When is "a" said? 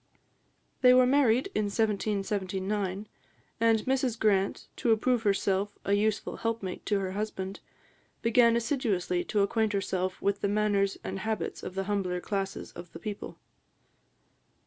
5.85-5.93